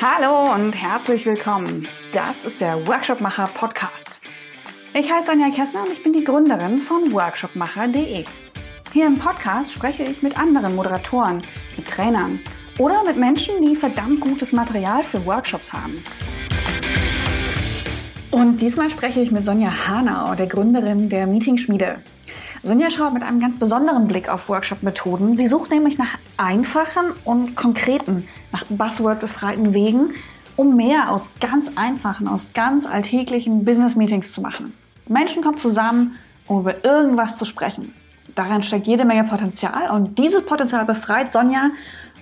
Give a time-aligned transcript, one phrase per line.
[0.00, 1.88] Hallo und herzlich willkommen.
[2.12, 4.20] Das ist der Workshopmacher Podcast.
[4.94, 8.24] Ich heiße Anja Kessner und ich bin die Gründerin von workshopmacher.de.
[8.92, 11.42] Hier im Podcast spreche ich mit anderen Moderatoren,
[11.76, 12.40] mit Trainern
[12.78, 16.02] oder mit Menschen, die verdammt gutes Material für Workshops haben.
[18.30, 21.96] Und diesmal spreche ich mit Sonja Hanau, der Gründerin der Meetingschmiede.
[22.62, 25.34] Sonja schaut mit einem ganz besonderen Blick auf Workshop-Methoden.
[25.34, 30.14] Sie sucht nämlich nach einfachen und konkreten, nach Buzzword-befreiten Wegen,
[30.56, 34.74] um mehr aus ganz einfachen, aus ganz alltäglichen Business-Meetings zu machen.
[35.06, 37.94] Menschen kommen zusammen, um über irgendwas zu sprechen.
[38.34, 41.70] Darin steckt jede Menge Potenzial und dieses Potenzial befreit Sonja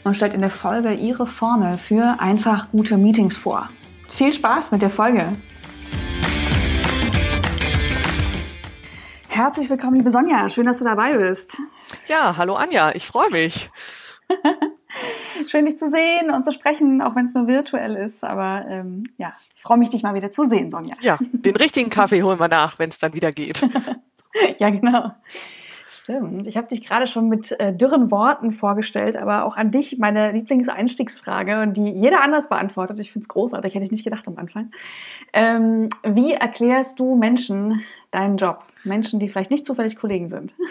[0.04, 3.68] und stellt in der Folge ihre Formel für einfach gute Meetings vor.
[4.08, 5.32] Viel Spaß mit der Folge!
[9.36, 10.48] Herzlich willkommen, liebe Sonja.
[10.48, 11.58] Schön, dass du dabei bist.
[12.08, 12.94] Ja, hallo Anja.
[12.94, 13.70] Ich freue mich.
[15.46, 18.24] Schön, dich zu sehen und zu sprechen, auch wenn es nur virtuell ist.
[18.24, 20.96] Aber ähm, ja, ich freue mich, dich mal wieder zu sehen, Sonja.
[21.02, 23.60] Ja, den richtigen Kaffee holen wir nach, wenn es dann wieder geht.
[24.58, 25.12] ja, genau.
[25.90, 26.46] Stimmt.
[26.46, 30.32] Ich habe dich gerade schon mit äh, dürren Worten vorgestellt, aber auch an dich meine
[30.32, 33.00] Lieblingseinstiegsfrage und die jeder anders beantwortet.
[33.00, 34.70] Ich finde es großartig, hätte ich nicht gedacht am Anfang.
[35.34, 38.62] Ähm, wie erklärst du Menschen deinen Job?
[38.84, 40.54] Menschen, die vielleicht nicht zufällig Kollegen sind.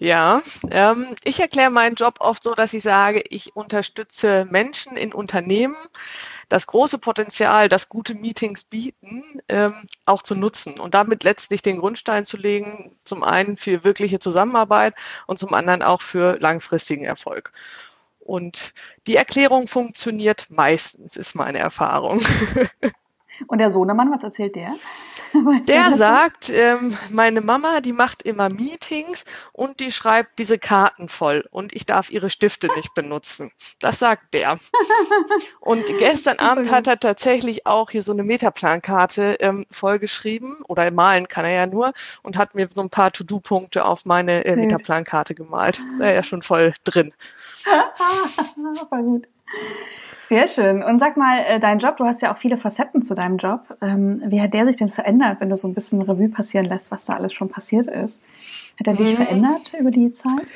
[0.00, 5.12] Ja, ähm, ich erkläre meinen Job oft so, dass ich sage, ich unterstütze Menschen in
[5.12, 5.76] Unternehmen,
[6.48, 9.74] das große Potenzial, das gute Meetings bieten, ähm,
[10.04, 14.94] auch zu nutzen und damit letztlich den Grundstein zu legen, zum einen für wirkliche Zusammenarbeit
[15.26, 17.52] und zum anderen auch für langfristigen Erfolg.
[18.18, 18.74] Und
[19.06, 22.20] die Erklärung funktioniert meistens, ist meine Erfahrung.
[23.46, 24.70] Und der Sohnemann, was erzählt der?
[25.32, 31.08] Weißt der sagt, ähm, meine Mama, die macht immer Meetings und die schreibt diese Karten
[31.08, 33.50] voll und ich darf ihre Stifte nicht benutzen.
[33.78, 34.58] Das sagt der.
[35.60, 36.38] Und gestern.
[36.38, 41.52] Abend hat er tatsächlich auch hier so eine Metaplankarte ähm, vollgeschrieben oder malen kann er
[41.52, 45.80] ja nur und hat mir so ein paar To-Do-Punkte auf meine äh, Metaplankarte gemalt.
[45.98, 47.12] Da ist ja schon voll drin.
[48.88, 49.28] Voll gut.
[50.28, 50.82] Sehr schön.
[50.82, 53.76] Und sag mal, äh, dein Job, du hast ja auch viele Facetten zu deinem Job.
[53.80, 56.90] Ähm, wie hat der sich denn verändert, wenn du so ein bisschen Revue passieren lässt,
[56.90, 58.20] was da alles schon passiert ist?
[58.80, 59.22] Hat er dich mhm.
[59.22, 60.46] verändert über die Zeit?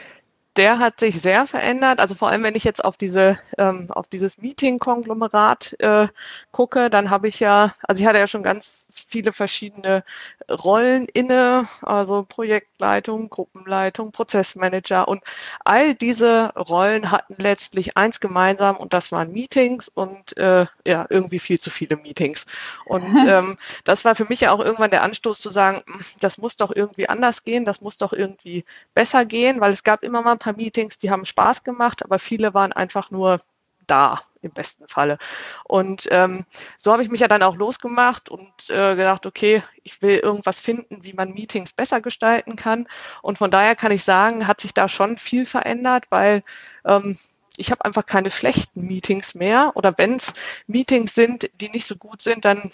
[0.57, 2.01] Der hat sich sehr verändert.
[2.01, 6.09] Also vor allem, wenn ich jetzt auf diese ähm, auf dieses Meeting-Konglomerat äh,
[6.51, 10.05] gucke, dann habe ich ja, also ich hatte ja schon ganz viele verschiedene
[10.51, 15.23] Rollen inne, also Projektleitung, Gruppenleitung, Prozessmanager und
[15.65, 21.39] all diese Rollen hatten letztlich eins gemeinsam und das waren Meetings und äh, ja irgendwie
[21.39, 22.47] viel zu viele Meetings.
[22.85, 26.39] Und ähm, das war für mich ja auch irgendwann der Anstoß zu sagen, hm, das
[26.39, 30.23] muss doch irgendwie anders gehen, das muss doch irgendwie besser gehen, weil es gab immer
[30.23, 33.41] mal paar Meetings, die haben Spaß gemacht, aber viele waren einfach nur
[33.87, 35.19] da im besten Falle.
[35.65, 36.45] Und ähm,
[36.79, 40.61] so habe ich mich ja dann auch losgemacht und äh, gedacht, okay, ich will irgendwas
[40.61, 42.89] finden, wie man Meetings besser gestalten kann.
[43.23, 46.43] Und von daher kann ich sagen, hat sich da schon viel verändert, weil
[46.85, 47.19] ähm,
[47.57, 49.73] ich habe einfach keine schlechten Meetings mehr.
[49.75, 50.33] Oder wenn es
[50.67, 52.71] Meetings sind, die nicht so gut sind, dann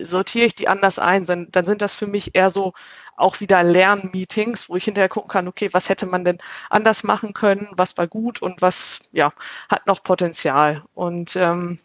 [0.00, 1.24] sortiere ich die anders ein.
[1.24, 2.72] Dann sind das für mich eher so
[3.16, 6.38] auch wieder Lernmeetings, wo ich hinterher gucken kann, okay, was hätte man denn
[6.70, 9.32] anders machen können, was war gut und was ja
[9.68, 10.84] hat noch Potenzial.
[10.94, 11.78] Und ähm,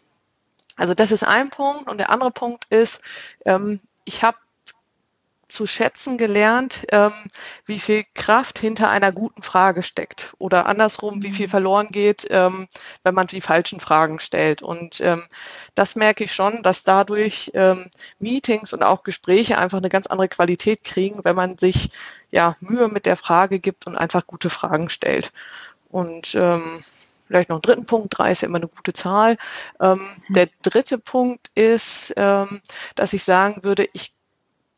[0.76, 1.90] also das ist ein Punkt.
[1.90, 3.00] Und der andere Punkt ist,
[3.44, 4.36] ähm, ich habe
[5.52, 7.12] zu schätzen gelernt, ähm,
[7.66, 11.50] wie viel Kraft hinter einer guten Frage steckt oder andersrum, wie viel mhm.
[11.50, 12.68] verloren geht, ähm,
[13.04, 14.62] wenn man die falschen Fragen stellt.
[14.62, 15.22] Und ähm,
[15.74, 17.86] das merke ich schon, dass dadurch ähm,
[18.18, 21.90] Meetings und auch Gespräche einfach eine ganz andere Qualität kriegen, wenn man sich
[22.30, 25.32] ja Mühe mit der Frage gibt und einfach gute Fragen stellt.
[25.90, 26.80] Und ähm,
[27.26, 29.36] vielleicht noch einen dritten Punkt, drei ist ja immer eine gute Zahl.
[29.80, 30.34] Ähm, mhm.
[30.34, 32.60] Der dritte Punkt ist, ähm,
[32.94, 34.12] dass ich sagen würde, ich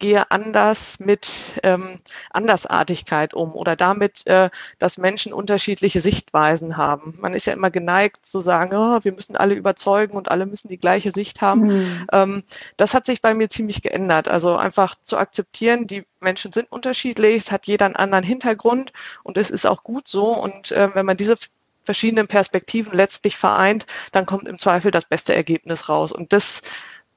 [0.04, 1.30] gehe anders mit
[1.62, 1.98] ähm,
[2.28, 7.16] Andersartigkeit um oder damit, äh, dass Menschen unterschiedliche Sichtweisen haben.
[7.22, 10.68] Man ist ja immer geneigt zu sagen, oh, wir müssen alle überzeugen und alle müssen
[10.68, 11.68] die gleiche Sicht haben.
[11.68, 12.06] Mhm.
[12.12, 12.42] Ähm,
[12.76, 14.28] das hat sich bei mir ziemlich geändert.
[14.28, 18.92] Also einfach zu akzeptieren, die Menschen sind unterschiedlich, es hat jeder einen anderen Hintergrund
[19.22, 20.36] und es ist auch gut so.
[20.36, 21.36] Und äh, wenn man diese
[21.82, 26.12] verschiedenen Perspektiven letztlich vereint, dann kommt im Zweifel das beste Ergebnis raus.
[26.12, 26.60] Und das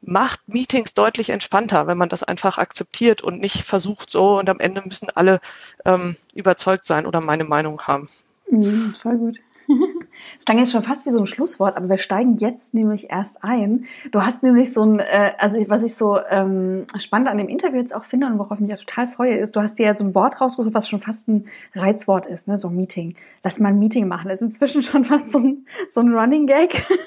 [0.02, 4.60] macht Meetings deutlich entspannter, wenn man das einfach akzeptiert und nicht versucht so und am
[4.60, 5.40] Ende müssen alle
[5.86, 8.08] ähm, überzeugt sein oder meine Meinung haben.
[8.50, 9.40] Mhm, voll gut.
[10.36, 13.44] Das klang jetzt schon fast wie so ein Schlusswort, aber wir steigen jetzt nämlich erst
[13.44, 13.86] ein.
[14.12, 17.78] Du hast nämlich so ein, äh, also was ich so ähm, spannend an dem Interview
[17.78, 19.94] jetzt auch finde und worauf ich mich ja total freue, ist, du hast dir ja
[19.94, 21.46] so ein Wort rausgesucht, was schon fast ein
[21.76, 22.58] Reizwort ist, ne?
[22.58, 23.16] so ein Meeting.
[23.44, 24.30] Lass mal ein Meeting machen.
[24.30, 26.86] Das ist inzwischen schon fast so ein, so ein Running Gag.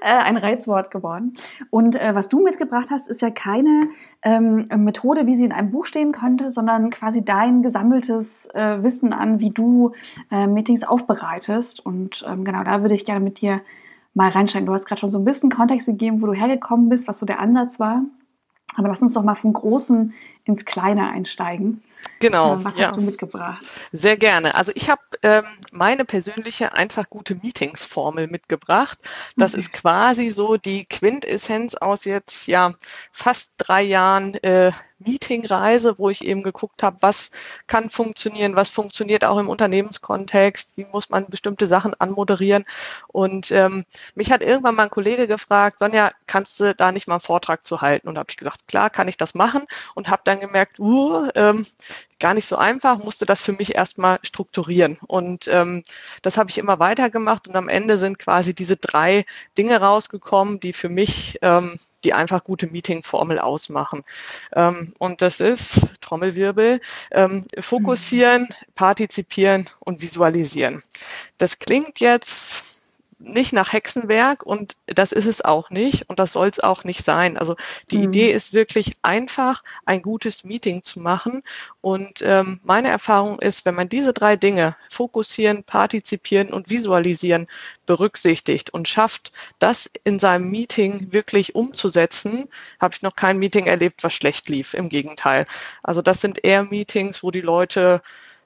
[0.00, 1.34] äh, ein Reizwort geworden.
[1.70, 3.88] Und äh, was du mitgebracht hast, ist ja keine
[4.22, 9.12] ähm, Methode, wie sie in einem Buch stehen könnte, sondern quasi dein gesammeltes äh, Wissen
[9.12, 9.92] an, wie du
[10.30, 11.84] äh, Meetings aufbereitest.
[11.84, 13.60] Und ähm, genau da würde ich gerne mit dir
[14.14, 14.66] mal reinsteigen.
[14.66, 17.26] Du hast gerade schon so ein bisschen Kontext gegeben, wo du hergekommen bist, was so
[17.26, 18.02] der Ansatz war.
[18.76, 20.14] Aber lass uns doch mal vom Großen
[20.44, 21.82] ins Kleine einsteigen.
[22.18, 22.54] Genau.
[22.54, 22.86] Ähm, was ja.
[22.86, 23.64] hast du mitgebracht?
[23.92, 24.54] Sehr gerne.
[24.54, 28.98] Also ich habe ähm, meine persönliche einfach gute Meetings-Formel mitgebracht.
[29.36, 29.60] Das okay.
[29.60, 32.74] ist quasi so die Quintessenz aus jetzt ja
[33.12, 34.72] fast drei Jahren äh,
[35.04, 37.30] Meetingreise, wo ich eben geguckt habe, was
[37.66, 42.64] kann funktionieren, was funktioniert auch im Unternehmenskontext, wie muss man bestimmte Sachen anmoderieren.
[43.08, 43.84] Und ähm,
[44.14, 47.64] mich hat irgendwann mal ein Kollege gefragt, Sonja, kannst du da nicht mal einen Vortrag
[47.64, 48.08] zu halten?
[48.08, 49.62] Und habe ich gesagt, klar, kann ich das machen
[49.94, 51.66] und habe dann gemerkt, uh, ähm,
[52.22, 54.96] gar nicht so einfach, musste das für mich erstmal strukturieren.
[55.06, 55.82] Und ähm,
[56.22, 59.24] das habe ich immer weitergemacht und am Ende sind quasi diese drei
[59.58, 64.04] Dinge rausgekommen, die für mich ähm, die einfach gute Meeting-Formel ausmachen.
[64.54, 70.82] Ähm, und das ist, Trommelwirbel, ähm, fokussieren, partizipieren und visualisieren.
[71.38, 72.71] Das klingt jetzt
[73.24, 77.04] nicht nach Hexenwerk und das ist es auch nicht und das soll es auch nicht
[77.04, 77.38] sein.
[77.38, 77.56] Also
[77.90, 78.04] die mhm.
[78.04, 81.42] Idee ist wirklich einfach, ein gutes Meeting zu machen
[81.80, 87.46] und ähm, meine Erfahrung ist, wenn man diese drei Dinge fokussieren, partizipieren und visualisieren
[87.86, 92.48] berücksichtigt und schafft, das in seinem Meeting wirklich umzusetzen,
[92.80, 94.74] habe ich noch kein Meeting erlebt, was schlecht lief.
[94.74, 95.46] Im Gegenteil.
[95.82, 98.02] Also das sind eher Meetings, wo die Leute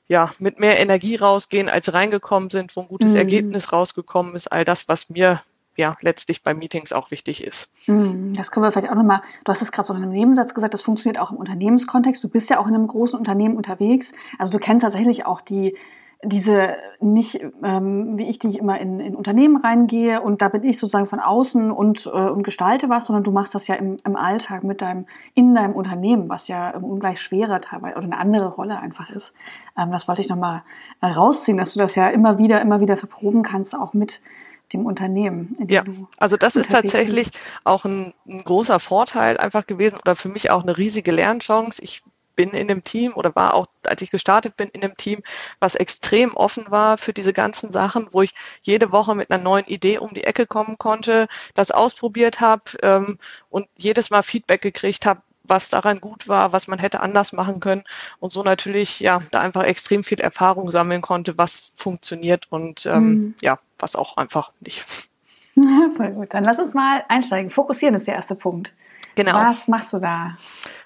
[0.08, 3.16] ja, mit mehr Energie rausgehen, als reingekommen sind, wo ein gutes mhm.
[3.16, 5.42] Ergebnis rausgekommen ist, all das, was mir
[5.76, 7.70] ja letztlich bei Meetings auch wichtig ist.
[7.86, 8.32] Mhm.
[8.34, 10.74] Das können wir vielleicht auch nochmal, du hast es gerade so in einem Nebensatz gesagt,
[10.74, 12.22] das funktioniert auch im Unternehmenskontext.
[12.24, 14.12] Du bist ja auch in einem großen Unternehmen unterwegs.
[14.38, 15.76] Also du kennst tatsächlich auch die
[16.22, 20.78] diese nicht, ähm, wie ich, die immer in, in Unternehmen reingehe und da bin ich
[20.78, 24.16] sozusagen von außen und, äh, und gestalte was, sondern du machst das ja im, im
[24.16, 28.78] Alltag mit deinem, in deinem Unternehmen, was ja ungleich schwerer teilweise oder eine andere Rolle
[28.78, 29.34] einfach ist.
[29.76, 30.62] Ähm, das wollte ich nochmal
[31.02, 34.22] rausziehen, dass du das ja immer wieder, immer wieder verproben kannst, auch mit
[34.72, 35.56] dem Unternehmen.
[35.68, 35.84] ja,
[36.18, 37.40] also das ist tatsächlich bist.
[37.64, 41.80] auch ein, ein großer Vorteil einfach gewesen oder für mich auch eine riesige Lernchance.
[41.82, 42.02] Ich
[42.36, 45.22] bin in einem Team oder war auch, als ich gestartet bin, in einem Team,
[45.58, 49.66] was extrem offen war für diese ganzen Sachen, wo ich jede Woche mit einer neuen
[49.66, 53.18] Idee um die Ecke kommen konnte, das ausprobiert habe ähm,
[53.50, 57.60] und jedes Mal Feedback gekriegt habe, was daran gut war, was man hätte anders machen
[57.60, 57.84] können
[58.18, 63.02] und so natürlich ja da einfach extrem viel Erfahrung sammeln konnte, was funktioniert und ähm,
[63.02, 63.34] mhm.
[63.40, 64.84] ja, was auch einfach nicht.
[65.96, 66.34] voll gut.
[66.34, 67.50] Dann lass uns mal einsteigen.
[67.50, 68.74] Fokussieren ist der erste Punkt.
[69.16, 69.34] Genau.
[69.34, 70.36] Was machst du da?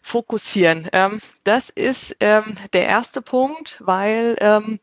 [0.00, 0.88] Fokussieren.
[0.92, 4.78] Ähm, das ist ähm, der erste Punkt, weil ähm,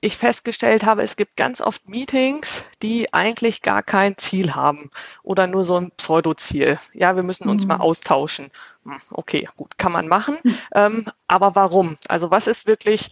[0.00, 4.90] ich festgestellt habe, es gibt ganz oft Meetings, die eigentlich gar kein Ziel haben
[5.22, 6.78] oder nur so ein Pseudo-Ziel.
[6.94, 7.68] Ja, wir müssen uns mhm.
[7.68, 8.50] mal austauschen.
[8.84, 10.38] Hm, okay, gut, kann man machen.
[10.42, 10.58] Mhm.
[10.74, 11.96] Ähm, aber warum?
[12.08, 13.10] Also was ist wirklich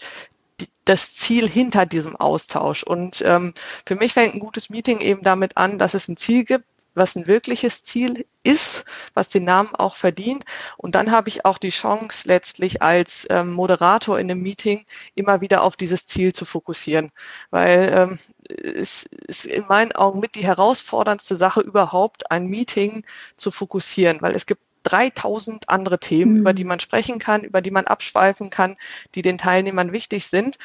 [0.86, 2.84] das Ziel hinter diesem Austausch?
[2.84, 3.52] Und ähm,
[3.84, 6.64] für mich fängt ein gutes Meeting eben damit an, dass es ein Ziel gibt,
[6.98, 8.84] was ein wirkliches Ziel ist,
[9.14, 10.44] was den Namen auch verdient.
[10.76, 14.84] Und dann habe ich auch die Chance, letztlich als ähm, Moderator in einem Meeting
[15.14, 17.10] immer wieder auf dieses Ziel zu fokussieren.
[17.50, 18.18] Weil ähm,
[18.48, 23.04] es ist in meinen Augen mit die herausforderndste Sache überhaupt, ein Meeting
[23.36, 26.40] zu fokussieren, weil es gibt 3000 andere Themen, mhm.
[26.40, 28.76] über die man sprechen kann, über die man abschweifen kann,
[29.14, 30.58] die den Teilnehmern wichtig sind.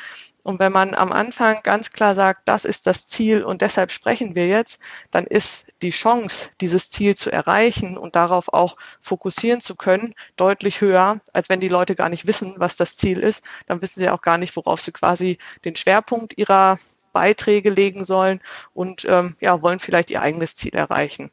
[0.44, 4.36] Und wenn man am Anfang ganz klar sagt, das ist das Ziel und deshalb sprechen
[4.36, 9.76] wir jetzt, dann ist die Chance, dieses Ziel zu erreichen und darauf auch fokussieren zu
[9.76, 13.42] können, deutlich höher, als wenn die Leute gar nicht wissen, was das Ziel ist.
[13.68, 16.78] Dann wissen sie auch gar nicht, worauf sie quasi den Schwerpunkt ihrer
[17.14, 18.42] Beiträge legen sollen
[18.74, 21.32] und ähm, ja, wollen vielleicht ihr eigenes Ziel erreichen.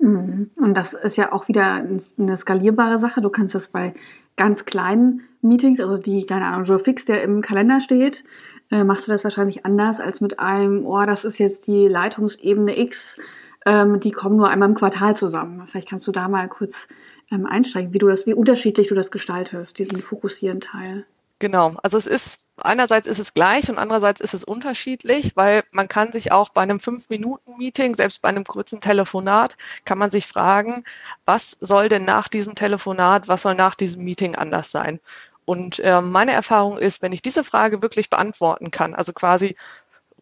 [0.00, 0.50] Mhm.
[0.56, 3.20] Und das ist ja auch wieder eine skalierbare Sache.
[3.20, 3.94] Du kannst das bei
[4.36, 8.24] ganz kleinen Meetings, also die, keine Ahnung, Joe Fix, der im Kalender steht,
[8.70, 12.78] äh, machst du das wahrscheinlich anders als mit einem, oh, das ist jetzt die Leitungsebene
[12.78, 13.20] X,
[13.66, 15.66] ähm, die kommen nur einmal im Quartal zusammen.
[15.66, 16.88] Vielleicht kannst du da mal kurz
[17.30, 21.04] ähm, einsteigen, wie du das, wie unterschiedlich du das gestaltest, diesen fokussieren Teil.
[21.38, 25.88] Genau, also es ist einerseits ist es gleich und andererseits ist es unterschiedlich, weil man
[25.88, 30.84] kann sich auch bei einem Fünf-Minuten-Meeting, selbst bei einem kurzen Telefonat, kann man sich fragen,
[31.24, 35.00] was soll denn nach diesem Telefonat, was soll nach diesem Meeting anders sein?
[35.44, 39.56] Und äh, meine Erfahrung ist, wenn ich diese Frage wirklich beantworten kann, also quasi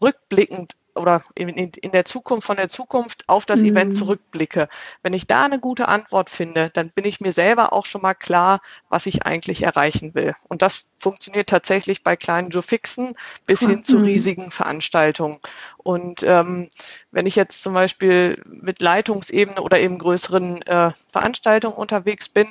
[0.01, 3.71] rückblickend oder in, in, der Zukunft von der Zukunft auf das mhm.
[3.71, 4.69] Event zurückblicke.
[5.03, 8.15] Wenn ich da eine gute Antwort finde, dann bin ich mir selber auch schon mal
[8.15, 10.35] klar, was ich eigentlich erreichen will.
[10.49, 13.15] Und das funktioniert tatsächlich bei kleinen Joe-Fixen
[13.47, 14.05] bis hin zu mhm.
[14.05, 15.39] riesigen Veranstaltungen.
[15.79, 16.69] Und ähm,
[17.11, 22.49] wenn ich jetzt zum Beispiel mit Leitungsebene oder eben größeren äh, Veranstaltungen unterwegs bin,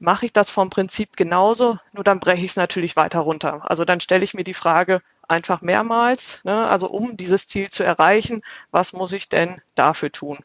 [0.00, 3.70] mache ich das vom Prinzip genauso, nur dann breche ich es natürlich weiter runter.
[3.70, 6.40] Also dann stelle ich mir die Frage, einfach mehrmals.
[6.44, 6.66] Ne?
[6.66, 8.42] Also um dieses Ziel zu erreichen,
[8.72, 10.38] was muss ich denn dafür tun?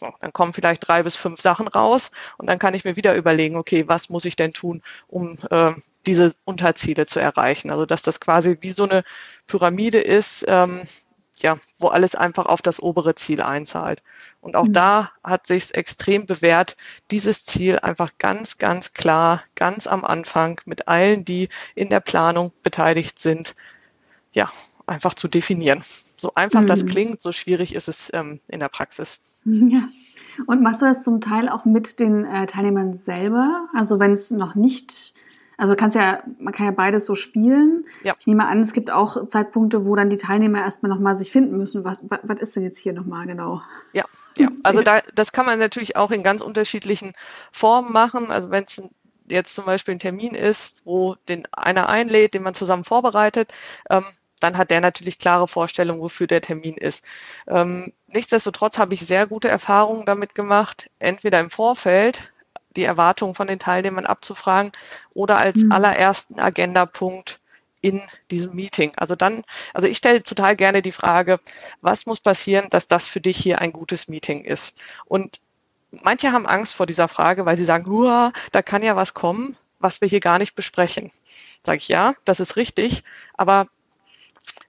[0.00, 3.14] So, dann kommen vielleicht drei bis fünf Sachen raus und dann kann ich mir wieder
[3.14, 5.72] überlegen, okay, was muss ich denn tun, um äh,
[6.06, 7.70] diese Unterziele zu erreichen?
[7.70, 9.04] Also dass das quasi wie so eine
[9.46, 10.82] Pyramide ist, ähm,
[11.42, 14.02] ja, wo alles einfach auf das obere Ziel einzahlt.
[14.40, 14.72] Und auch mhm.
[14.72, 16.76] da hat sich extrem bewährt,
[17.10, 22.52] dieses Ziel einfach ganz, ganz klar, ganz am Anfang mit allen, die in der Planung
[22.62, 23.54] beteiligt sind,
[24.32, 24.50] ja,
[24.86, 25.82] einfach zu definieren.
[26.16, 26.66] So einfach mhm.
[26.66, 29.20] das klingt, so schwierig ist es ähm, in der Praxis.
[29.44, 29.88] Ja.
[30.46, 33.68] Und machst du das zum Teil auch mit den äh, Teilnehmern selber?
[33.74, 35.12] Also wenn es noch nicht,
[35.60, 37.84] also kannst ja, man kann ja beides so spielen.
[38.02, 38.14] Ja.
[38.18, 41.58] Ich nehme an, es gibt auch Zeitpunkte, wo dann die Teilnehmer erstmal nochmal sich finden
[41.58, 41.84] müssen.
[41.84, 43.60] Was, was, was ist denn jetzt hier nochmal genau?
[43.92, 44.04] Ja,
[44.38, 44.48] ja.
[44.62, 47.12] Also da, das kann man natürlich auch in ganz unterschiedlichen
[47.52, 48.30] Formen machen.
[48.30, 48.82] Also wenn es
[49.26, 53.52] jetzt zum Beispiel ein Termin ist, wo den einer einlädt, den man zusammen vorbereitet,
[53.90, 54.04] ähm,
[54.40, 57.04] dann hat der natürlich klare Vorstellungen, wofür der Termin ist.
[57.46, 62.32] Ähm, nichtsdestotrotz habe ich sehr gute Erfahrungen damit gemacht, entweder im Vorfeld
[62.76, 64.72] die Erwartungen von den Teilnehmern abzufragen
[65.12, 65.72] oder als mhm.
[65.72, 67.40] allerersten Agendapunkt
[67.80, 68.92] in diesem Meeting.
[68.96, 71.40] Also dann, also ich stelle total gerne die Frage,
[71.80, 74.82] was muss passieren, dass das für dich hier ein gutes Meeting ist?
[75.06, 75.40] Und
[75.90, 80.00] manche haben Angst vor dieser Frage, weil sie sagen, da kann ja was kommen, was
[80.00, 81.10] wir hier gar nicht besprechen.
[81.64, 83.02] Sage ich ja, das ist richtig,
[83.34, 83.66] aber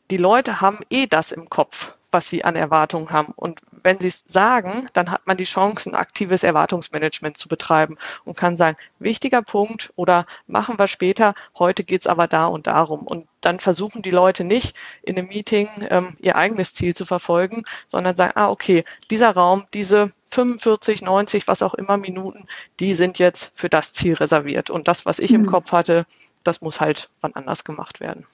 [0.09, 3.33] die Leute haben eh das im Kopf, was sie an Erwartungen haben.
[3.35, 7.97] Und wenn sie es sagen, dann hat man die Chance, ein aktives Erwartungsmanagement zu betreiben
[8.25, 13.01] und kann sagen, wichtiger Punkt oder machen wir später, heute geht's aber da und darum.
[13.01, 17.63] Und dann versuchen die Leute nicht in einem Meeting ähm, ihr eigenes Ziel zu verfolgen,
[17.87, 22.45] sondern sagen, ah, okay, dieser Raum, diese 45, 90, was auch immer Minuten,
[22.79, 24.69] die sind jetzt für das Ziel reserviert.
[24.69, 25.41] Und das, was ich mhm.
[25.41, 26.05] im Kopf hatte,
[26.43, 28.25] das muss halt wann anders gemacht werden.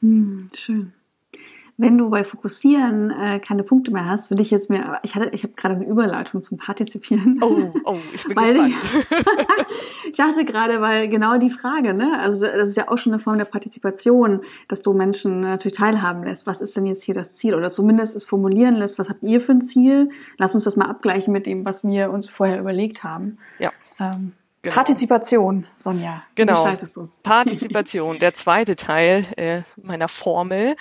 [0.00, 0.92] Mhm, schön.
[1.78, 5.28] Wenn du bei Fokussieren äh, keine Punkte mehr hast, will ich jetzt mir, ich hatte,
[5.32, 7.38] ich habe gerade eine Überleitung zum Partizipieren.
[7.42, 9.26] Oh, oh, ich bin weil, gespannt.
[10.06, 13.20] ich dachte gerade, weil genau die Frage, ne, also das ist ja auch schon eine
[13.20, 16.46] Form der Partizipation, dass du Menschen natürlich teilhaben lässt.
[16.46, 17.54] Was ist denn jetzt hier das Ziel?
[17.54, 20.08] Oder zumindest es formulieren lässt, was habt ihr für ein Ziel?
[20.38, 23.36] Lass uns das mal abgleichen mit dem, was wir uns vorher überlegt haben.
[23.58, 23.70] Ja.
[24.00, 24.32] Ähm,
[24.66, 24.74] Genau.
[24.74, 26.24] Partizipation, Sonja.
[26.34, 26.66] Genau.
[27.22, 30.74] Partizipation, der zweite Teil äh, meiner Formel.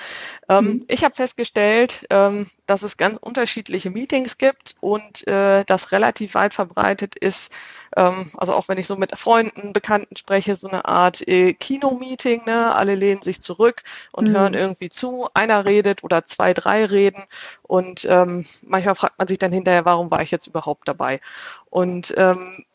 [0.50, 0.86] Ähm, mhm.
[0.88, 6.56] Ich habe festgestellt, ähm, dass es ganz unterschiedliche Meetings gibt und äh, das relativ weit
[6.56, 7.54] verbreitet ist.
[7.96, 12.46] Ähm, also auch wenn ich so mit Freunden, Bekannten spreche, so eine Art äh, Kino-Meeting.
[12.48, 12.74] Ne?
[12.74, 14.36] Alle lehnen sich zurück und mhm.
[14.36, 15.27] hören irgendwie zu.
[15.36, 17.22] Einer redet oder zwei, drei reden
[17.62, 21.22] und ähm, manchmal fragt man sich dann hinterher, warum war ich jetzt überhaupt dabei?
[21.70, 22.65] Und ähm,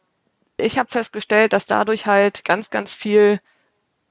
[0.61, 3.41] ich habe festgestellt, dass dadurch halt ganz, ganz viel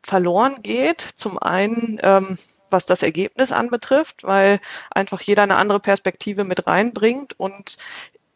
[0.03, 1.01] verloren geht.
[1.01, 2.37] Zum einen, ähm,
[2.69, 4.59] was das Ergebnis anbetrifft, weil
[4.91, 7.77] einfach jeder eine andere Perspektive mit reinbringt und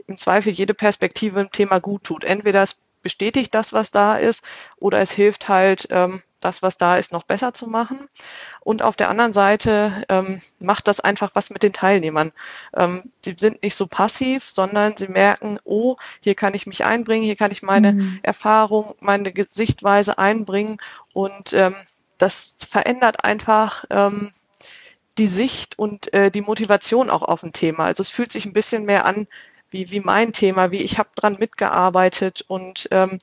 [0.08, 2.24] im Zweifel jede Perspektive im Thema gut tut.
[2.24, 4.44] Entweder es bestätigt das, was da ist,
[4.78, 8.00] oder es hilft halt, ähm, das, was da ist, noch besser zu machen.
[8.60, 12.32] Und auf der anderen Seite ähm, macht das einfach was mit den Teilnehmern.
[12.76, 17.26] Ähm, sie sind nicht so passiv, sondern sie merken, oh, hier kann ich mich einbringen,
[17.26, 18.20] hier kann ich meine mhm.
[18.24, 20.78] Erfahrung, meine Sichtweise einbringen.
[21.14, 21.76] Und ähm,
[22.18, 24.32] das verändert einfach ähm,
[25.18, 27.86] die Sicht und äh, die Motivation auch auf ein Thema.
[27.86, 29.28] Also es fühlt sich ein bisschen mehr an
[29.74, 33.20] wie, wie mein Thema, wie ich habe dran mitgearbeitet und ähm,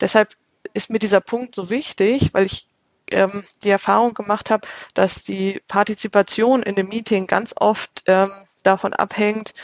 [0.00, 0.36] deshalb
[0.72, 2.66] ist mir dieser Punkt so wichtig, weil ich
[3.10, 8.30] ähm, die Erfahrung gemacht habe, dass die Partizipation in dem Meeting ganz oft ähm,
[8.62, 9.54] davon abhängt,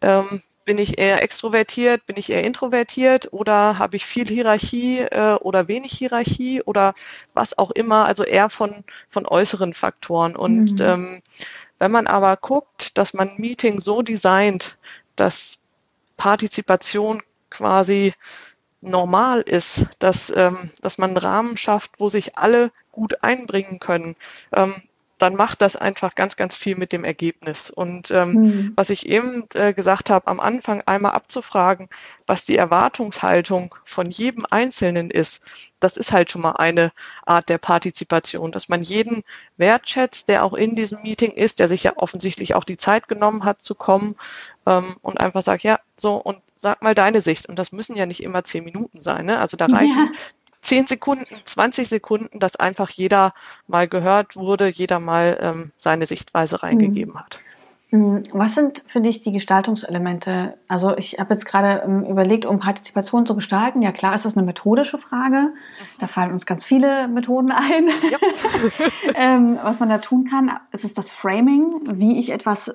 [0.00, 5.34] ähm, bin ich eher extrovertiert, bin ich eher introvertiert oder habe ich viel Hierarchie äh,
[5.34, 6.94] oder wenig Hierarchie oder
[7.34, 10.34] was auch immer, also eher von, von äußeren Faktoren.
[10.34, 10.86] Und mhm.
[10.86, 11.22] ähm,
[11.78, 14.76] wenn man aber guckt, dass man ein Meeting so designt,
[15.14, 15.62] dass
[16.26, 18.12] Partizipation quasi
[18.80, 24.16] normal ist, dass, ähm, dass man einen Rahmen schafft, wo sich alle gut einbringen können,
[24.52, 24.74] ähm,
[25.18, 27.70] dann macht das einfach ganz, ganz viel mit dem Ergebnis.
[27.70, 28.72] Und ähm, mhm.
[28.76, 31.88] was ich eben äh, gesagt habe, am Anfang einmal abzufragen,
[32.26, 35.42] was die Erwartungshaltung von jedem Einzelnen ist,
[35.80, 36.92] das ist halt schon mal eine
[37.24, 39.22] Art der Partizipation, dass man jeden
[39.56, 43.44] wertschätzt, der auch in diesem Meeting ist, der sich ja offensichtlich auch die Zeit genommen
[43.44, 44.16] hat zu kommen
[44.66, 47.46] ähm, und einfach sagt, ja, so und sag mal deine Sicht.
[47.46, 49.26] Und das müssen ja nicht immer zehn Minuten sein.
[49.26, 49.38] Ne?
[49.38, 50.20] Also da reichen ja.
[50.66, 53.34] 10 Sekunden, 20 Sekunden, dass einfach jeder
[53.68, 57.18] mal gehört wurde, jeder mal ähm, seine Sichtweise reingegeben mhm.
[57.20, 57.40] hat.
[57.92, 58.24] Mhm.
[58.32, 60.54] Was sind für dich die Gestaltungselemente?
[60.66, 63.80] Also ich habe jetzt gerade ähm, überlegt, um Partizipation zu gestalten.
[63.80, 65.36] Ja klar, ist das eine methodische Frage.
[65.36, 65.52] Mhm.
[66.00, 67.88] Da fallen uns ganz viele Methoden ein.
[68.10, 68.18] Ja.
[69.14, 72.72] ähm, was man da tun kann, ist es das Framing, wie ich etwas äh,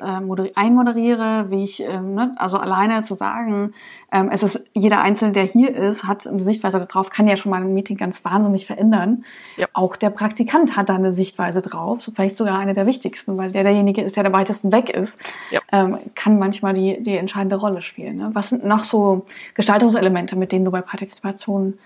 [0.56, 3.74] einmoderiere, wie ich, ähm, ne, also alleine zu sagen,
[4.12, 7.50] ähm, es ist jeder Einzelne, der hier ist, hat eine Sichtweise darauf, kann ja schon
[7.50, 9.24] mal ein Meeting ganz wahnsinnig verändern.
[9.56, 9.68] Ja.
[9.74, 13.64] Auch der Praktikant hat da eine Sichtweise drauf, vielleicht sogar eine der wichtigsten, weil der
[13.64, 15.62] derjenige ist, der der weitesten weg ist, ja.
[15.72, 18.18] ähm, kann manchmal die, die entscheidende Rolle spielen.
[18.18, 18.32] Ne?
[18.34, 19.26] Was sind noch so
[19.56, 21.80] Gestaltungselemente, mit denen du bei Partizipation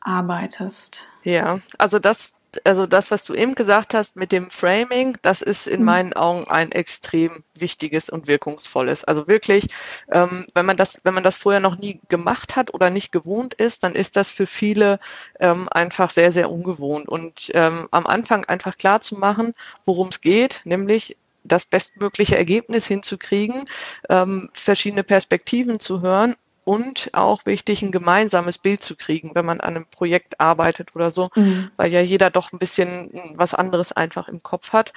[0.00, 1.06] arbeitest?
[1.22, 2.32] Ja, also das
[2.64, 5.86] also das, was du eben gesagt hast mit dem Framing, das ist in mhm.
[5.86, 9.04] meinen Augen ein extrem wichtiges und wirkungsvolles.
[9.04, 9.68] Also wirklich,
[10.10, 13.54] ähm, wenn man das, wenn man das vorher noch nie gemacht hat oder nicht gewohnt
[13.54, 14.98] ist, dann ist das für viele
[15.38, 17.08] ähm, einfach sehr, sehr ungewohnt.
[17.08, 19.54] Und ähm, am Anfang einfach klar zu machen,
[19.84, 23.64] worum es geht, nämlich das bestmögliche Ergebnis hinzukriegen,
[24.08, 26.36] ähm, verschiedene Perspektiven zu hören
[26.70, 31.10] und auch wichtig, ein gemeinsames Bild zu kriegen, wenn man an einem Projekt arbeitet oder
[31.10, 31.68] so, mhm.
[31.76, 34.92] weil ja jeder doch ein bisschen was anderes einfach im Kopf hat.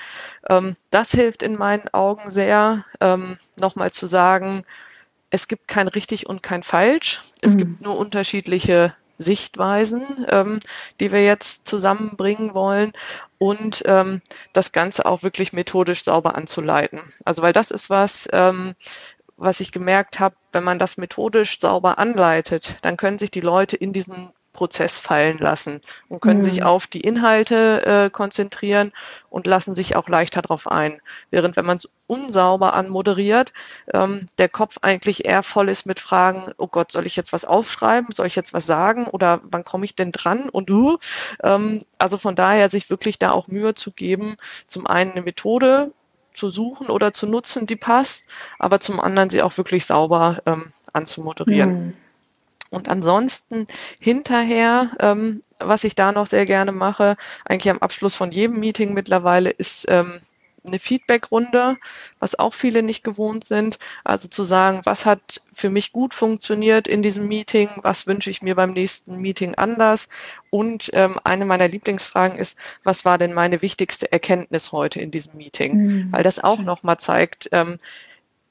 [0.48, 4.66] Ähm, das hilft in meinen Augen sehr, ähm, nochmal zu sagen,
[5.32, 7.22] es gibt kein richtig und kein falsch.
[7.42, 7.58] Es mhm.
[7.58, 10.60] gibt nur unterschiedliche Sichtweisen, ähm,
[11.00, 12.94] die wir jetzt zusammenbringen wollen
[13.40, 14.22] und ähm,
[14.54, 17.02] das Ganze auch wirklich methodisch sauber anzuleiten.
[17.26, 18.76] Also weil das ist was, ähm,
[19.38, 23.76] was ich gemerkt habe, wenn man das methodisch sauber anleitet, dann können sich die Leute
[23.76, 26.44] in diesen Prozess fallen lassen und können mhm.
[26.44, 28.94] sich auf die Inhalte äh, konzentrieren
[29.30, 31.02] und lassen sich auch leichter darauf ein.
[31.32, 33.52] Während wenn man es unsauber anmoderiert,
[33.92, 37.46] ähm, der Kopf eigentlich eher voll ist mit Fragen, oh Gott, soll ich jetzt was
[37.46, 41.00] aufschreiben, soll ich jetzt was sagen oder wann komme ich denn dran und du?
[41.42, 44.38] Ähm, also von daher sich wirklich da auch Mühe zu geben,
[44.68, 45.92] zum einen eine Methode
[46.34, 48.28] zu suchen oder zu nutzen, die passt,
[48.60, 51.88] aber zum anderen sie auch wirklich sauber ähm, anzumoderieren.
[51.88, 51.94] Mhm.
[52.70, 53.68] Und ansonsten
[54.00, 58.94] hinterher, ähm, was ich da noch sehr gerne mache, eigentlich am Abschluss von jedem Meeting
[58.94, 60.20] mittlerweile, ist ähm,
[60.66, 61.78] eine Feedbackrunde,
[62.20, 63.80] was auch viele nicht gewohnt sind.
[64.04, 68.42] Also zu sagen, was hat für mich gut funktioniert in diesem Meeting, was wünsche ich
[68.42, 70.10] mir beim nächsten Meeting anders.
[70.50, 75.38] Und ähm, eine meiner Lieblingsfragen ist, was war denn meine wichtigste Erkenntnis heute in diesem
[75.38, 75.76] Meeting?
[75.76, 76.12] Mhm.
[76.12, 77.80] Weil das auch nochmal zeigt, ähm,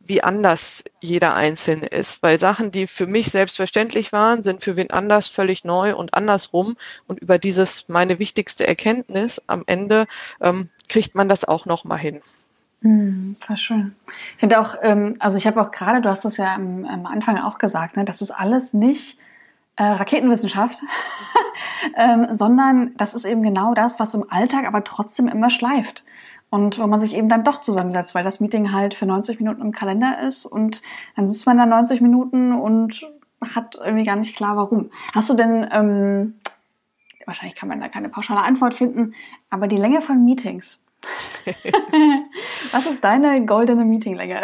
[0.06, 2.22] wie anders jeder Einzelne ist.
[2.22, 6.76] Weil Sachen, die für mich selbstverständlich waren, sind für wen anders völlig neu und andersrum.
[7.06, 10.06] Und über dieses meine wichtigste Erkenntnis am Ende
[10.40, 12.20] ähm, kriegt man das auch nochmal hin.
[12.82, 13.94] Hm, schön.
[14.34, 17.06] Ich finde auch, ähm, also ich habe auch gerade, du hast es ja am, am
[17.06, 19.18] Anfang auch gesagt, ne, das ist alles nicht
[19.76, 20.80] äh, Raketenwissenschaft,
[21.96, 26.04] ähm, sondern das ist eben genau das, was im Alltag aber trotzdem immer schleift
[26.52, 29.62] und wo man sich eben dann doch zusammensetzt, weil das Meeting halt für 90 Minuten
[29.62, 30.82] im Kalender ist und
[31.16, 33.08] dann sitzt man da 90 Minuten und
[33.54, 34.90] hat irgendwie gar nicht klar, warum.
[35.14, 36.34] Hast du denn, ähm,
[37.24, 39.14] wahrscheinlich kann man da keine pauschale Antwort finden,
[39.48, 40.84] aber die Länge von Meetings.
[42.72, 44.42] Was ist deine goldene Meetinglänge?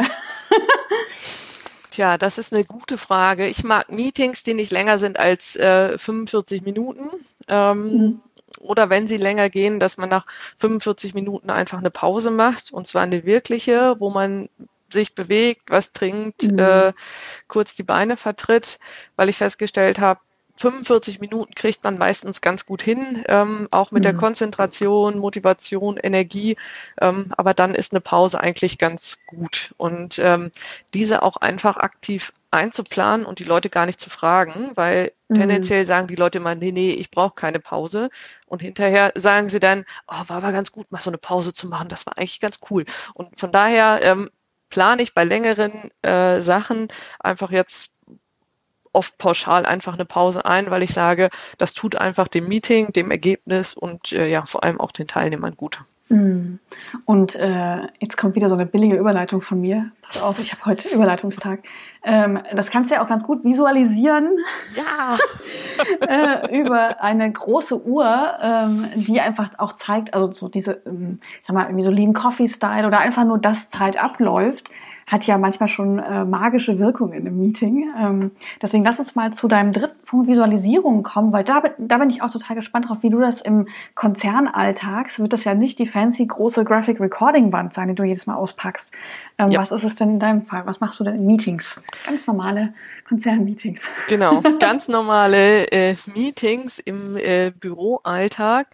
[1.90, 3.48] Tja, das ist eine gute Frage.
[3.48, 7.10] Ich mag Meetings, die nicht länger sind als äh, 45 Minuten.
[7.48, 8.20] Ähm, mhm
[8.60, 10.26] oder wenn sie länger gehen, dass man nach
[10.58, 14.48] 45 Minuten einfach eine Pause macht und zwar eine wirkliche, wo man
[14.92, 16.58] sich bewegt, was trinkt, mhm.
[16.58, 16.92] äh,
[17.46, 18.78] kurz die Beine vertritt,
[19.16, 20.20] weil ich festgestellt habe,
[20.58, 24.04] 45 Minuten kriegt man meistens ganz gut hin, ähm, auch mit mhm.
[24.04, 26.56] der Konzentration, Motivation, Energie.
[27.00, 29.72] Ähm, aber dann ist eine Pause eigentlich ganz gut.
[29.76, 30.50] Und ähm,
[30.94, 35.34] diese auch einfach aktiv einzuplanen und die Leute gar nicht zu fragen, weil mhm.
[35.34, 38.10] tendenziell sagen die Leute immer, nee, nee, ich brauche keine Pause.
[38.46, 41.68] Und hinterher sagen sie dann, oh, war aber ganz gut, mal so eine Pause zu
[41.68, 42.84] machen, das war eigentlich ganz cool.
[43.14, 44.30] Und von daher ähm,
[44.70, 46.88] plane ich bei längeren äh, Sachen
[47.20, 47.90] einfach jetzt
[48.98, 53.12] oft pauschal einfach eine Pause ein, weil ich sage, das tut einfach dem Meeting, dem
[53.12, 55.80] Ergebnis und äh, ja, vor allem auch den Teilnehmern gut.
[56.08, 56.58] Mm.
[57.04, 59.92] Und äh, jetzt kommt wieder so eine billige Überleitung von mir.
[60.02, 61.62] Pass auf, ich habe heute Überleitungstag.
[62.02, 64.36] Ähm, das kannst du ja auch ganz gut visualisieren.
[64.74, 65.16] Ja.
[66.40, 71.46] äh, über eine große Uhr, ähm, die einfach auch zeigt, also so diese, ähm, ich
[71.46, 74.70] sag mal, irgendwie so Lean Coffee Style oder einfach nur, dass Zeit abläuft
[75.08, 77.90] hat ja manchmal schon äh, magische Wirkungen im Meeting.
[77.98, 82.10] Ähm, deswegen lass uns mal zu deinem dritten Punkt Visualisierung kommen, weil da, da bin
[82.10, 85.86] ich auch total gespannt drauf, wie du das im Konzernalltag, wird das ja nicht die
[85.86, 88.92] fancy große Graphic Recording Wand sein, die du jedes Mal auspackst.
[89.38, 89.60] Ähm, ja.
[89.60, 90.66] Was ist es denn in deinem Fall?
[90.66, 91.80] Was machst du denn in Meetings?
[92.06, 92.74] Ganz normale
[93.08, 93.88] Konzernmeetings.
[94.08, 98.68] Genau, ganz normale äh, Meetings im äh, Büroalltag.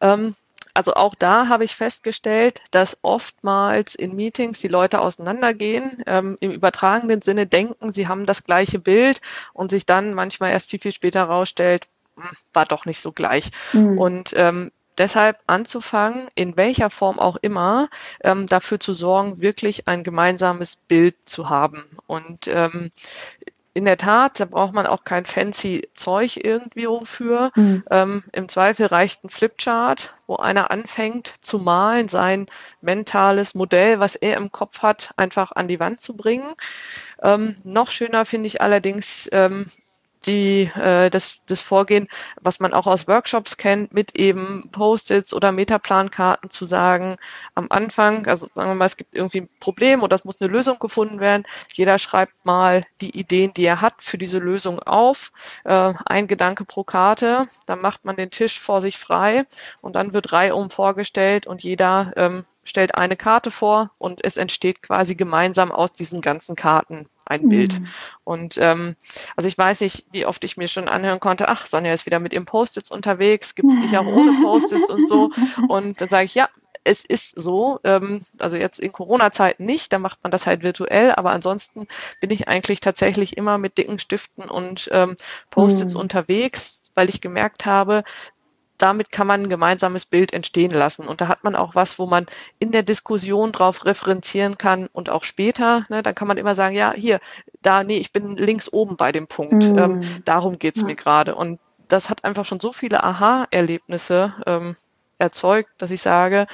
[0.00, 0.34] Ähm,
[0.76, 6.52] also auch da habe ich festgestellt, dass oftmals in Meetings die Leute auseinandergehen, ähm, im
[6.52, 9.20] übertragenen Sinne denken, sie haben das gleiche Bild
[9.54, 11.86] und sich dann manchmal erst viel, viel später herausstellt,
[12.16, 13.50] hm, war doch nicht so gleich.
[13.72, 13.98] Mhm.
[13.98, 17.88] Und ähm, deshalb anzufangen, in welcher Form auch immer,
[18.22, 21.84] ähm, dafür zu sorgen, wirklich ein gemeinsames Bild zu haben.
[22.06, 22.90] Und ähm,
[23.76, 27.50] in der Tat, da braucht man auch kein fancy Zeug irgendwie für.
[27.54, 27.84] Mhm.
[27.90, 32.46] Ähm, Im Zweifel reicht ein Flipchart, wo einer anfängt zu malen, sein
[32.80, 36.54] mentales Modell, was er im Kopf hat, einfach an die Wand zu bringen.
[37.22, 39.66] Ähm, noch schöner finde ich allerdings, ähm,
[40.26, 42.08] die, äh, das, das Vorgehen,
[42.40, 47.16] was man auch aus Workshops kennt, mit eben Post-its oder Metaplankarten zu sagen,
[47.54, 50.50] am Anfang, also sagen wir mal, es gibt irgendwie ein Problem oder es muss eine
[50.50, 51.44] Lösung gefunden werden.
[51.72, 55.32] Jeder schreibt mal die Ideen, die er hat für diese Lösung auf.
[55.64, 57.46] Äh, ein Gedanke pro Karte.
[57.66, 59.44] Dann macht man den Tisch vor sich frei
[59.80, 64.82] und dann wird reihum vorgestellt und jeder ähm, stellt eine Karte vor und es entsteht
[64.82, 67.48] quasi gemeinsam aus diesen ganzen Karten ein mhm.
[67.48, 67.80] Bild.
[68.24, 68.96] Und ähm,
[69.36, 72.18] also ich weiß nicht, wie oft ich mir schon anhören konnte, ach, Sonja ist wieder
[72.18, 75.30] mit ihrem Post-its unterwegs, gibt es sich auch ohne Post-its und so.
[75.68, 76.48] Und dann sage ich, ja,
[76.84, 81.12] es ist so, ähm, also jetzt in Corona-Zeiten nicht, da macht man das halt virtuell,
[81.12, 81.88] aber ansonsten
[82.20, 85.16] bin ich eigentlich tatsächlich immer mit dicken Stiften und ähm,
[85.50, 86.00] Post-its mhm.
[86.00, 88.04] unterwegs, weil ich gemerkt habe,
[88.78, 91.06] damit kann man ein gemeinsames Bild entstehen lassen.
[91.06, 92.26] Und da hat man auch was, wo man
[92.58, 95.86] in der Diskussion drauf referenzieren kann und auch später.
[95.88, 97.20] Ne, dann kann man immer sagen, ja, hier,
[97.62, 99.64] da, nee, ich bin links oben bei dem Punkt.
[99.64, 99.78] Mm.
[99.78, 100.86] Ähm, darum geht's ja.
[100.86, 101.34] mir gerade.
[101.34, 101.58] Und
[101.88, 104.76] das hat einfach schon so viele Aha-Erlebnisse ähm,
[105.18, 106.46] erzeugt, dass ich sage,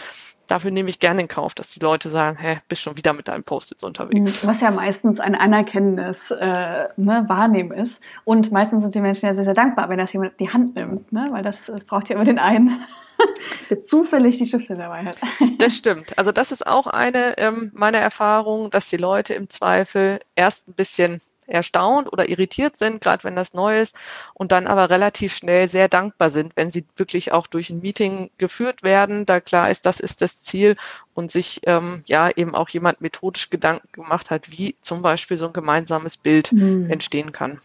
[0.53, 3.27] dafür nehme ich gerne in Kauf, dass die Leute sagen, hä, bist schon wieder mit
[3.27, 4.47] deinem Post-its unterwegs.
[4.47, 8.03] Was ja meistens ein anerkennendes äh, ne, Wahrnehmen ist.
[8.25, 11.11] Und meistens sind die Menschen ja sehr, sehr dankbar, wenn das jemand die Hand nimmt,
[11.11, 11.27] ne?
[11.31, 12.85] weil das, das braucht ja immer den einen,
[13.71, 15.17] der zufällig die Stifte dabei hat.
[15.57, 16.19] Das stimmt.
[16.19, 20.75] Also das ist auch eine ähm, meiner Erfahrungen, dass die Leute im Zweifel erst ein
[20.75, 23.97] bisschen erstaunt oder irritiert sind, gerade wenn das neu ist,
[24.35, 28.31] und dann aber relativ schnell sehr dankbar sind, wenn sie wirklich auch durch ein Meeting
[28.39, 30.77] geführt werden, da klar ist, das ist das Ziel
[31.15, 35.47] und sich ähm, ja eben auch jemand methodisch Gedanken gemacht hat, wie zum Beispiel so
[35.47, 36.91] ein gemeinsames Bild mhm.
[36.91, 37.61] entstehen kann.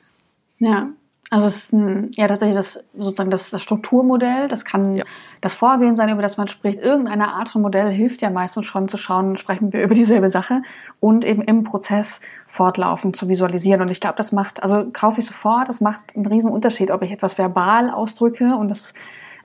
[0.60, 0.90] Ja,
[1.30, 4.48] also es ist ein, ja tatsächlich das sozusagen das, das Strukturmodell.
[4.48, 5.04] Das kann ja.
[5.42, 6.80] das Vorgehen sein, über das man spricht.
[6.80, 10.62] Irgendeine Art von Modell hilft ja meistens schon zu schauen, sprechen wir über dieselbe Sache
[11.02, 13.82] und eben im Prozess fortlaufend zu visualisieren.
[13.82, 17.02] Und ich glaube, das macht, also kaufe ich sofort, das macht einen riesen Unterschied, ob
[17.02, 18.94] ich etwas verbal ausdrücke und das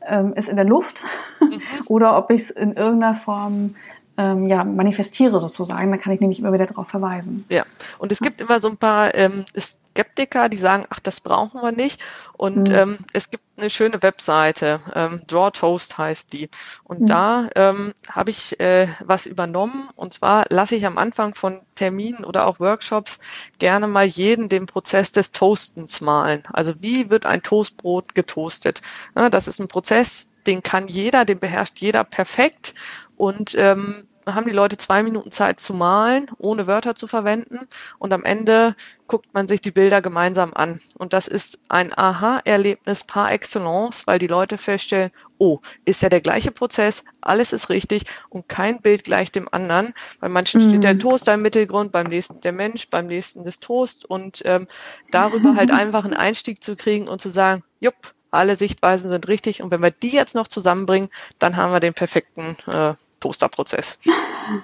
[0.07, 1.05] ähm, ist in der Luft
[1.41, 1.61] mhm.
[1.87, 3.75] oder ob ich es in irgendeiner Form
[4.17, 5.91] ähm, ja, manifestiere sozusagen.
[5.91, 7.45] Da kann ich nämlich immer wieder darauf verweisen.
[7.49, 7.65] Ja,
[7.99, 9.45] und es gibt immer so ein paar ähm,
[9.93, 12.01] Skeptiker, die sagen, ach, das brauchen wir nicht.
[12.33, 12.75] Und mhm.
[12.75, 16.49] ähm, es gibt eine schöne Webseite, ähm, Draw Toast heißt die.
[16.83, 17.07] Und mhm.
[17.07, 19.89] da ähm, habe ich äh, was übernommen.
[19.95, 23.19] Und zwar lasse ich am Anfang von Terminen oder auch Workshops
[23.59, 26.43] gerne mal jeden den Prozess des Toastens malen.
[26.53, 28.81] Also wie wird ein Toastbrot getoastet?
[29.15, 32.75] Ja, das ist ein Prozess, den kann jeder, den beherrscht jeder perfekt.
[33.17, 37.61] Und ähm, haben die Leute zwei Minuten Zeit zu malen, ohne Wörter zu verwenden.
[37.99, 40.81] Und am Ende guckt man sich die Bilder gemeinsam an.
[40.97, 46.21] Und das ist ein Aha-Erlebnis par excellence, weil die Leute feststellen, oh, ist ja der
[46.21, 49.93] gleiche Prozess, alles ist richtig und kein Bild gleich dem anderen.
[50.21, 50.69] Bei manchen mhm.
[50.69, 54.69] steht der Toaster im Mittelgrund, beim nächsten der Mensch, beim nächsten das Toast und ähm,
[55.11, 59.63] darüber halt einfach einen Einstieg zu kriegen und zu sagen, jupp, alle Sichtweisen sind richtig
[59.63, 64.01] und wenn wir die jetzt noch zusammenbringen, dann haben wir den perfekten äh, Toasterprozess.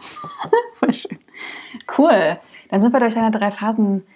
[0.75, 1.19] Voll schön.
[1.97, 2.39] Cool.
[2.71, 4.07] Dann sind wir durch deine drei Phasen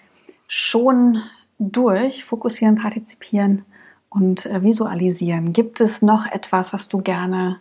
[0.48, 1.22] schon
[1.58, 2.24] durch.
[2.24, 3.64] Fokussieren, partizipieren
[4.08, 5.52] und äh, visualisieren.
[5.52, 7.60] Gibt es noch etwas, was du gerne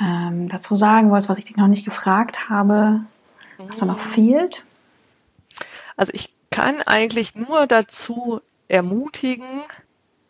[0.00, 3.00] ähm, dazu sagen wolltest, was ich dich noch nicht gefragt habe,
[3.58, 4.64] was da noch fehlt?
[5.96, 9.62] Also ich kann eigentlich nur dazu ermutigen,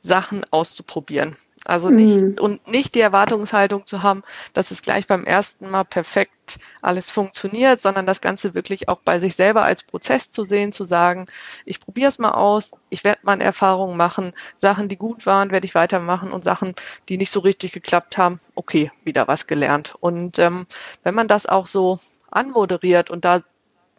[0.08, 1.36] Sachen auszuprobieren.
[1.64, 2.34] Also nicht mhm.
[2.40, 4.22] und nicht die Erwartungshaltung zu haben,
[4.54, 9.18] dass es gleich beim ersten Mal perfekt alles funktioniert, sondern das Ganze wirklich auch bei
[9.18, 11.26] sich selber als Prozess zu sehen, zu sagen,
[11.64, 15.66] ich probiere es mal aus, ich werde meine Erfahrungen machen, Sachen, die gut waren, werde
[15.66, 16.74] ich weitermachen und Sachen,
[17.08, 19.94] die nicht so richtig geklappt haben, okay, wieder was gelernt.
[20.00, 20.66] Und ähm,
[21.02, 21.98] wenn man das auch so
[22.30, 23.42] anmoderiert und da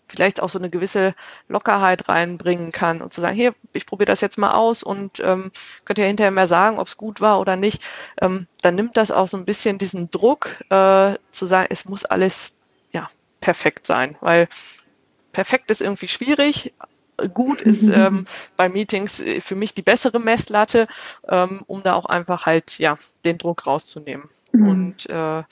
[0.09, 1.13] vielleicht auch so eine gewisse
[1.47, 5.51] Lockerheit reinbringen kann und zu sagen, hier, ich probiere das jetzt mal aus und ähm,
[5.85, 7.83] könnt ihr hinterher mehr sagen, ob es gut war oder nicht,
[8.21, 12.05] ähm, dann nimmt das auch so ein bisschen diesen Druck äh, zu sagen, es muss
[12.05, 12.51] alles
[12.91, 14.47] ja perfekt sein, weil
[15.31, 16.73] perfekt ist irgendwie schwierig.
[17.33, 18.25] Gut ist ähm,
[18.57, 20.87] bei Meetings äh, für mich die bessere Messlatte,
[21.27, 24.29] ähm, um da auch einfach halt ja den Druck rauszunehmen.
[24.51, 24.67] Mhm.
[24.67, 25.43] Und äh,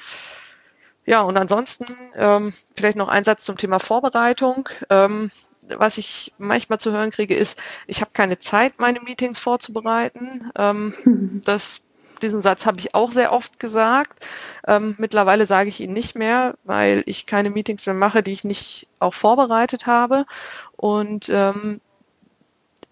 [1.08, 4.68] ja, und ansonsten ähm, vielleicht noch ein Satz zum Thema Vorbereitung.
[4.90, 5.32] Ähm,
[5.70, 10.52] was ich manchmal zu hören kriege, ist, ich habe keine Zeit, meine Meetings vorzubereiten.
[10.58, 11.82] Ähm, das,
[12.22, 14.28] diesen Satz habe ich auch sehr oft gesagt.
[14.68, 18.44] Ähm, mittlerweile sage ich ihn nicht mehr, weil ich keine Meetings mehr mache, die ich
[18.44, 20.26] nicht auch vorbereitet habe.
[20.76, 21.80] Und ähm,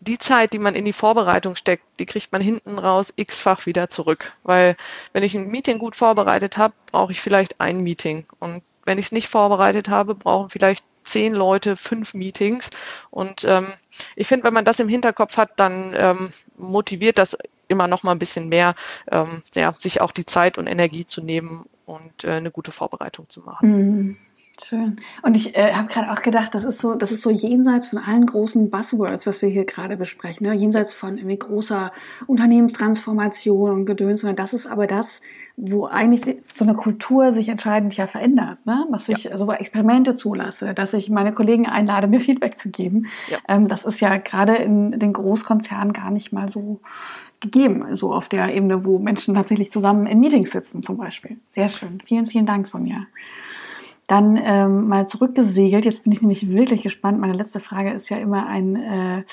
[0.07, 3.89] die Zeit, die man in die Vorbereitung steckt, die kriegt man hinten raus x-fach wieder
[3.89, 4.33] zurück.
[4.43, 4.75] Weil
[5.13, 8.25] wenn ich ein Meeting gut vorbereitet habe, brauche ich vielleicht ein Meeting.
[8.39, 12.69] Und wenn ich es nicht vorbereitet habe, brauchen vielleicht zehn Leute fünf Meetings.
[13.09, 13.67] Und ähm,
[14.15, 17.37] ich finde, wenn man das im Hinterkopf hat, dann ähm, motiviert das
[17.67, 18.75] immer noch mal ein bisschen mehr,
[19.11, 23.29] ähm, ja, sich auch die Zeit und Energie zu nehmen und äh, eine gute Vorbereitung
[23.29, 23.69] zu machen.
[23.69, 24.17] Mhm.
[24.63, 24.97] Schön.
[25.21, 27.99] Und ich äh, habe gerade auch gedacht, das ist so, das ist so jenseits von
[27.99, 30.53] allen großen Buzzwords, was wir hier gerade besprechen, ne?
[30.53, 31.91] jenseits von irgendwie großer
[32.27, 35.21] Unternehmenstransformation und Gedöns, sondern das ist aber das,
[35.57, 38.85] wo eigentlich so eine Kultur sich entscheidend ja verändert, ne?
[38.91, 39.37] dass ich ja.
[39.37, 43.07] so Experimente zulasse, dass ich meine Kollegen einlade, mir Feedback zu geben.
[43.29, 43.39] Ja.
[43.47, 46.79] Ähm, das ist ja gerade in den Großkonzernen gar nicht mal so
[47.39, 51.37] gegeben, so auf der Ebene, wo Menschen tatsächlich zusammen in Meetings sitzen zum Beispiel.
[51.51, 52.01] Sehr schön.
[52.05, 53.05] Vielen, vielen Dank, Sonja.
[54.07, 55.85] Dann ähm, mal zurückgesegelt.
[55.85, 57.19] Jetzt bin ich nämlich wirklich gespannt.
[57.19, 59.23] Meine letzte Frage ist ja immer ein, äh,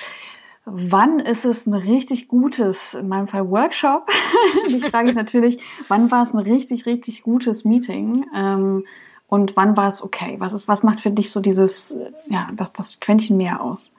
[0.64, 4.10] wann ist es ein richtig gutes, in meinem Fall Workshop?
[4.70, 5.58] Die frage ich natürlich,
[5.88, 8.24] wann war es ein richtig, richtig gutes Meeting?
[8.34, 8.84] Ähm,
[9.26, 10.36] und wann war es okay?
[10.38, 11.96] Was ist, was macht für dich so dieses,
[12.28, 13.90] ja, das, das Quäntchen mehr aus?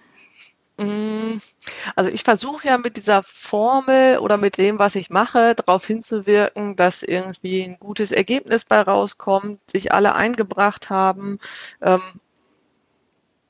[1.96, 6.76] Also ich versuche ja mit dieser Formel oder mit dem, was ich mache, darauf hinzuwirken,
[6.76, 11.40] dass irgendwie ein gutes Ergebnis bei rauskommt, sich alle eingebracht haben
[11.82, 12.02] ähm,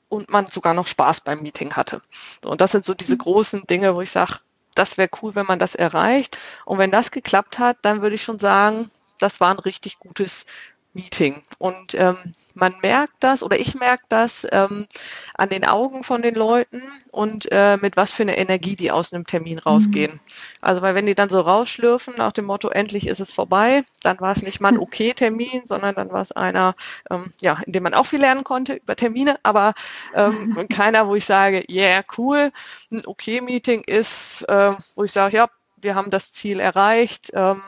[0.08, 2.02] und man sogar noch Spaß beim Meeting hatte.
[2.44, 4.38] Und das sind so diese großen Dinge, wo ich sage,
[4.74, 6.38] das wäre cool, wenn man das erreicht.
[6.64, 10.46] Und wenn das geklappt hat, dann würde ich schon sagen, das war ein richtig gutes
[10.94, 11.42] Meeting.
[11.58, 12.16] Und ähm,
[12.54, 14.86] man merkt das oder ich merke das ähm,
[15.34, 19.12] an den Augen von den Leuten und äh, mit was für eine Energie die aus
[19.12, 20.12] einem Termin rausgehen.
[20.12, 20.20] Mhm.
[20.60, 24.20] Also weil wenn die dann so rausschlürfen nach dem Motto, endlich ist es vorbei, dann
[24.20, 26.74] war es nicht mal ein Okay-Termin, sondern dann war es einer,
[27.10, 29.74] ähm, ja, in dem man auch viel lernen konnte über Termine, aber
[30.14, 32.52] ähm, keiner, wo ich sage, yeah, cool.
[32.92, 37.30] Ein Okay-Meeting ist, äh, wo ich sage, ja, wir haben das Ziel erreicht.
[37.34, 37.60] Ähm,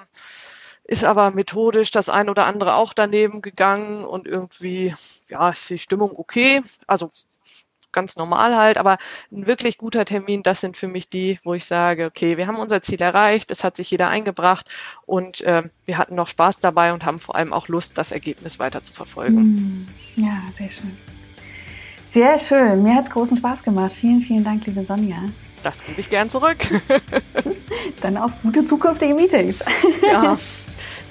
[0.89, 4.95] ist aber methodisch das ein oder andere auch daneben gegangen und irgendwie,
[5.29, 6.63] ja, ist die Stimmung okay.
[6.87, 7.11] Also
[7.93, 8.99] ganz normal halt, aber
[9.33, 12.59] ein wirklich guter Termin, das sind für mich die, wo ich sage, okay, wir haben
[12.59, 14.69] unser Ziel erreicht, es hat sich jeder eingebracht
[15.07, 18.59] und äh, wir hatten noch Spaß dabei und haben vor allem auch Lust, das Ergebnis
[18.59, 19.87] weiter zu verfolgen.
[20.17, 20.97] Mm, ja, sehr schön.
[22.05, 22.83] Sehr schön.
[22.83, 23.93] Mir hat es großen Spaß gemacht.
[23.93, 25.17] Vielen, vielen Dank, liebe Sonja.
[25.65, 26.59] Das gebe ich gern zurück.
[28.03, 29.65] Dann auf gute zukünftige Meetings.
[30.03, 30.39] Ja.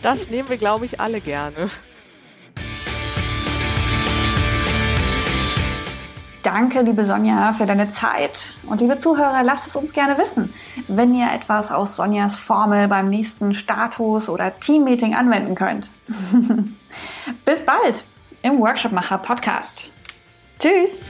[0.06, 1.68] Das nehmen wir, glaube ich, alle gerne.
[6.44, 8.54] Danke, liebe Sonja, für deine Zeit.
[8.68, 10.54] Und liebe Zuhörer, lasst es uns gerne wissen,
[10.88, 15.90] wenn ihr etwas aus Sonjas Formel beim nächsten Status- oder Teammeeting anwenden könnt.
[17.46, 18.04] Bis bald
[18.44, 19.90] im Workshopmacher Podcast.
[20.60, 21.02] Tschüss!